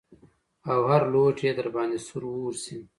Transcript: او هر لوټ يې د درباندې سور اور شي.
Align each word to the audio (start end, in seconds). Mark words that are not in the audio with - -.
او 0.71 0.79
هر 0.91 1.01
لوټ 1.13 1.37
يې 1.45 1.51
د 1.53 1.57
درباندې 1.59 1.99
سور 2.07 2.23
اور 2.35 2.53
شي. 2.63 2.77